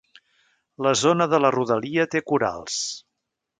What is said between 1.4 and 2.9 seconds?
la rodalia té corals.